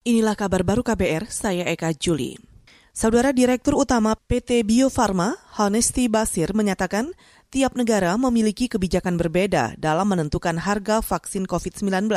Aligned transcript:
Inilah 0.00 0.32
kabar 0.32 0.64
baru 0.64 0.80
KBR, 0.80 1.28
saya 1.28 1.68
Eka 1.68 1.92
Juli. 1.92 2.32
Saudara 2.96 3.36
Direktur 3.36 3.76
Utama 3.76 4.16
PT 4.16 4.64
Bio 4.64 4.88
Farma, 4.88 5.36
Honesti 5.60 6.08
Basir, 6.08 6.56
menyatakan 6.56 7.12
tiap 7.52 7.76
negara 7.76 8.16
memiliki 8.16 8.64
kebijakan 8.64 9.20
berbeda 9.20 9.76
dalam 9.76 10.08
menentukan 10.08 10.56
harga 10.56 11.04
vaksin 11.04 11.44
COVID-19. 11.44 12.08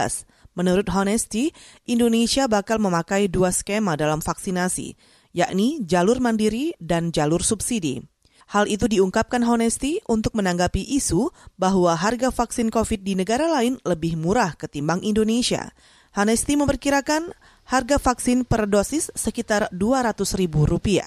Menurut 0.55 0.87
Honesti, 0.95 1.51
Indonesia 1.83 2.47
bakal 2.47 2.79
memakai 2.79 3.27
dua 3.27 3.51
skema 3.51 3.99
dalam 3.99 4.23
vaksinasi, 4.23 4.95
yakni 5.35 5.83
jalur 5.83 6.23
mandiri 6.23 6.71
dan 6.79 7.11
jalur 7.11 7.43
subsidi. 7.43 7.99
Hal 8.47 8.71
itu 8.71 8.87
diungkapkan 8.87 9.43
Honesti 9.43 9.99
untuk 10.07 10.39
menanggapi 10.39 10.87
isu 10.87 11.35
bahwa 11.59 11.99
harga 11.99 12.31
vaksin 12.31 12.71
COVID 12.71 13.03
di 13.03 13.19
negara 13.19 13.51
lain 13.51 13.75
lebih 13.83 14.15
murah 14.15 14.55
ketimbang 14.55 15.03
Indonesia. 15.03 15.75
Honesti 16.13 16.53
memperkirakan 16.53 17.33
harga 17.67 17.97
vaksin 17.99 18.43
per 18.43 18.67
dosis 18.67 19.09
sekitar 19.15 19.71
Rp200.000. 19.71 21.03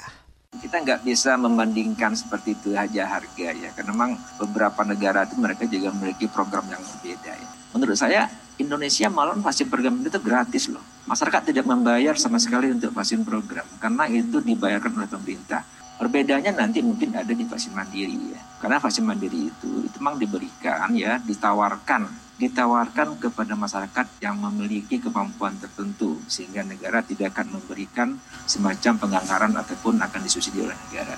Kita 0.56 0.76
nggak 0.80 1.04
bisa 1.04 1.36
membandingkan 1.36 2.16
seperti 2.16 2.56
itu 2.56 2.72
aja 2.72 3.04
harga 3.04 3.48
ya, 3.52 3.70
karena 3.76 3.92
memang 3.92 4.16
beberapa 4.40 4.80
negara 4.88 5.28
itu 5.28 5.36
mereka 5.36 5.68
juga 5.68 5.92
memiliki 5.92 6.26
program 6.32 6.64
yang 6.72 6.80
berbeda 6.80 7.32
ya. 7.36 7.48
Menurut 7.76 7.98
saya 8.00 8.32
Indonesia 8.56 9.12
malah 9.12 9.36
vaksin 9.36 9.68
program 9.68 10.00
itu 10.00 10.16
gratis 10.16 10.72
loh. 10.72 10.80
Masyarakat 11.04 11.52
tidak 11.52 11.68
membayar 11.68 12.16
sama 12.16 12.40
sekali 12.40 12.72
untuk 12.72 12.90
vaksin 12.96 13.20
program 13.20 13.68
karena 13.76 14.08
itu 14.08 14.40
dibayarkan 14.40 14.96
oleh 14.96 15.10
pemerintah. 15.12 15.60
Perbedaannya 15.96 16.52
nanti 16.52 16.84
mungkin 16.84 17.16
ada 17.16 17.32
di 17.32 17.44
vaksin 17.48 17.72
mandiri 17.72 18.36
ya. 18.36 18.40
Karena 18.60 18.76
vaksin 18.76 19.04
mandiri 19.04 19.48
itu 19.48 19.70
itu 19.84 19.96
memang 19.96 20.20
diberikan 20.20 20.92
ya, 20.92 21.16
ditawarkan 21.20 22.26
ditawarkan 22.36 23.16
kepada 23.16 23.56
masyarakat 23.56 24.06
yang 24.20 24.36
memiliki 24.36 25.00
kemampuan 25.00 25.56
tertentu 25.56 26.20
sehingga 26.28 26.60
negara 26.68 27.00
tidak 27.00 27.32
akan 27.32 27.56
memberikan 27.56 28.20
semacam 28.44 29.00
penganggaran 29.00 29.52
ataupun 29.56 29.96
akan 29.96 30.20
disubsidi 30.20 30.60
oleh 30.60 30.76
negara. 30.88 31.16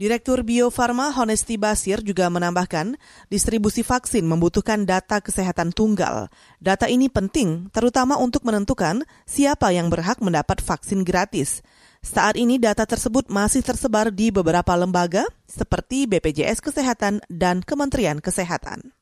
Direktur 0.00 0.40
Bio 0.48 0.72
Farma 0.72 1.12
Honesti 1.12 1.60
Basir 1.60 2.00
juga 2.00 2.32
menambahkan, 2.32 2.96
distribusi 3.28 3.84
vaksin 3.84 4.24
membutuhkan 4.24 4.88
data 4.88 5.20
kesehatan 5.20 5.76
tunggal. 5.76 6.32
Data 6.56 6.88
ini 6.88 7.12
penting, 7.12 7.68
terutama 7.68 8.16
untuk 8.16 8.40
menentukan 8.48 9.04
siapa 9.28 9.76
yang 9.76 9.92
berhak 9.92 10.16
mendapat 10.24 10.64
vaksin 10.64 11.04
gratis. 11.04 11.60
Saat 12.00 12.40
ini 12.40 12.56
data 12.56 12.88
tersebut 12.88 13.28
masih 13.28 13.60
tersebar 13.60 14.08
di 14.08 14.32
beberapa 14.32 14.72
lembaga 14.72 15.28
seperti 15.44 16.08
BPJS 16.08 16.64
Kesehatan 16.64 17.20
dan 17.28 17.60
Kementerian 17.60 18.24
Kesehatan. 18.24 18.96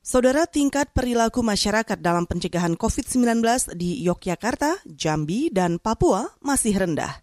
Saudara 0.00 0.48
tingkat 0.48 0.96
perilaku 0.96 1.44
masyarakat 1.44 2.00
dalam 2.00 2.24
pencegahan 2.24 2.72
COVID-19 2.80 3.76
di 3.76 4.00
Yogyakarta, 4.00 4.80
Jambi, 4.88 5.52
dan 5.52 5.76
Papua 5.76 6.24
masih 6.40 6.72
rendah. 6.72 7.20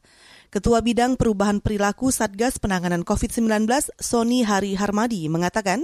Ketua 0.47 0.79
Bidang 0.79 1.19
Perubahan 1.19 1.59
Perilaku 1.59 2.07
Satgas 2.07 2.55
Penanganan 2.55 3.03
COVID-19, 3.03 3.67
Sony 3.99 4.47
Hari 4.47 4.79
Harmadi, 4.79 5.27
mengatakan 5.27 5.83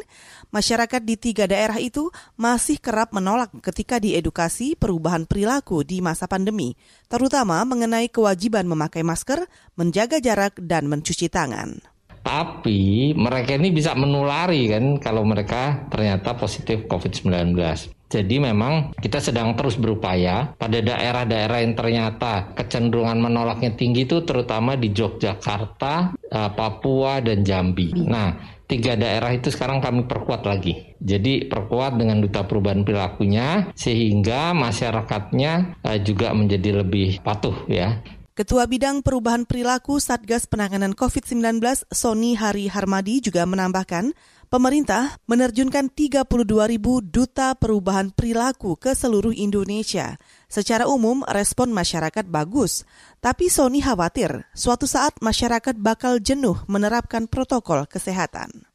masyarakat 0.55 1.03
di 1.03 1.20
tiga 1.20 1.52
daerah 1.52 1.83
itu 1.83 2.08
masih 2.39 2.80
kerap 2.80 3.11
menolak 3.11 3.52
ketika 3.59 4.00
diedukasi 4.00 4.80
perubahan 4.80 5.28
perilaku 5.28 5.83
di 5.83 6.00
masa 6.00 6.31
pandemi, 6.31 6.80
terutama 7.11 7.59
mengenai 7.67 8.08
kewajiban 8.08 8.64
memakai 8.64 9.03
masker, 9.03 9.44
menjaga 9.75 10.23
jarak, 10.23 10.55
dan 10.55 10.88
mencuci 10.88 11.27
tangan. 11.27 11.83
Tapi 12.23 13.11
mereka 13.20 13.59
ini 13.59 13.67
bisa 13.75 13.92
menulari 14.00 14.72
kan 14.72 14.95
kalau 15.03 15.27
mereka 15.27 15.92
ternyata 15.92 16.39
positif 16.39 16.88
COVID-19. 16.88 17.52
Jadi 18.14 18.38
memang 18.38 18.94
kita 18.94 19.17
sedang 19.17 19.58
terus 19.58 19.73
berupaya 19.73 20.53
pada 20.53 20.78
daerah-daerah 20.78 21.66
yang 21.66 21.73
ternyata 21.73 22.53
kecenderungan 22.53 23.17
menolaknya 23.17 23.73
tinggi 23.73 24.05
itu 24.05 24.22
terutama 24.22 24.78
di 24.78 24.94
Yogyakarta, 24.94 26.14
eh, 26.14 26.52
Papua, 26.53 27.25
dan 27.25 27.42
Jambi. 27.42 27.89
Nah, 28.05 28.38
tiga 28.70 28.94
daerah 28.94 29.33
itu 29.33 29.50
sekarang 29.50 29.81
kami 29.81 30.05
perkuat 30.05 30.45
lagi. 30.45 30.93
Jadi 31.02 31.49
perkuat 31.49 31.98
dengan 31.98 32.21
duta 32.21 32.45
perubahan 32.45 32.86
perilakunya 32.86 33.73
sehingga 33.73 34.54
masyarakatnya 34.54 35.82
eh, 35.82 35.99
juga 36.05 36.37
menjadi 36.37 36.86
lebih 36.86 37.26
patuh 37.26 37.66
ya. 37.66 37.98
Ketua 38.33 38.66
Bidang 38.66 39.05
Perubahan 39.05 39.45
Perilaku 39.45 40.02
Satgas 40.02 40.49
Penanganan 40.49 40.98
COVID-19 40.98 41.61
Sony 41.93 42.33
Hari 42.33 42.66
Harmadi 42.66 43.21
juga 43.21 43.45
menambahkan, 43.45 44.10
pemerintah 44.53 45.17
menerjunkan 45.25 45.89
32 45.89 46.30
ribu 46.69 47.02
duta 47.02 47.58
perubahan 47.58 48.14
perilaku 48.14 48.77
ke 48.77 48.93
seluruh 48.93 49.33
Indonesia. 49.33 50.21
Secara 50.45 50.86
umum, 50.86 51.25
respon 51.25 51.73
masyarakat 51.73 52.30
bagus. 52.30 52.86
Tapi 53.17 53.49
Sony 53.49 53.81
khawatir, 53.81 54.45
suatu 54.53 54.86
saat 54.86 55.17
masyarakat 55.25 55.73
bakal 55.81 56.21
jenuh 56.21 56.61
menerapkan 56.69 57.25
protokol 57.25 57.89
kesehatan. 57.89 58.73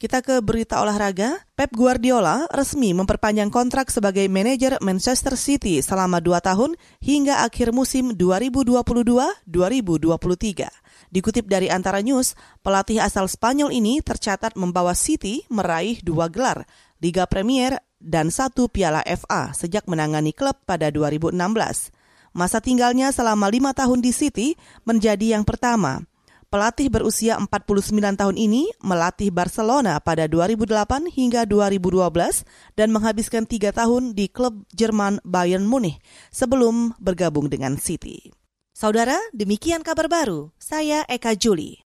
Kita 0.00 0.24
ke 0.24 0.40
berita 0.40 0.80
olahraga. 0.80 1.44
Pep 1.52 1.76
Guardiola 1.76 2.48
resmi 2.56 2.96
memperpanjang 2.96 3.52
kontrak 3.52 3.92
sebagai 3.92 4.24
manajer 4.32 4.80
Manchester 4.80 5.36
City 5.36 5.84
selama 5.84 6.24
dua 6.24 6.40
tahun 6.40 6.72
hingga 7.04 7.44
akhir 7.44 7.76
musim 7.76 8.16
2022-2023. 8.16 9.52
Dikutip 11.12 11.44
dari 11.44 11.68
Antara 11.68 12.00
News, 12.00 12.32
pelatih 12.64 13.04
asal 13.04 13.28
Spanyol 13.28 13.76
ini 13.76 14.00
tercatat 14.00 14.56
membawa 14.56 14.96
City 14.96 15.44
meraih 15.52 16.00
dua 16.00 16.32
gelar, 16.32 16.64
Liga 17.04 17.28
Premier 17.28 17.76
dan 18.00 18.32
satu 18.32 18.72
Piala 18.72 19.04
FA 19.04 19.52
sejak 19.52 19.84
menangani 19.84 20.32
klub 20.32 20.56
pada 20.64 20.88
2016. 20.88 21.36
Masa 22.32 22.64
tinggalnya 22.64 23.12
selama 23.12 23.52
lima 23.52 23.76
tahun 23.76 24.00
di 24.00 24.16
City 24.16 24.56
menjadi 24.88 25.36
yang 25.36 25.44
pertama. 25.44 26.08
Pelatih 26.50 26.90
berusia 26.90 27.38
49 27.38 28.18
tahun 28.18 28.34
ini 28.34 28.74
melatih 28.82 29.30
Barcelona 29.30 30.02
pada 30.02 30.26
2008 30.26 31.06
hingga 31.06 31.46
2012 31.46 32.10
dan 32.74 32.90
menghabiskan 32.90 33.46
tiga 33.46 33.70
tahun 33.70 34.18
di 34.18 34.26
klub 34.26 34.66
Jerman 34.74 35.22
Bayern 35.22 35.62
Munich 35.62 36.02
sebelum 36.34 36.98
bergabung 36.98 37.46
dengan 37.46 37.78
City. 37.78 38.34
Saudara, 38.74 39.14
demikian 39.30 39.86
kabar 39.86 40.10
baru. 40.10 40.50
Saya 40.58 41.06
Eka 41.06 41.38
Juli. 41.38 41.78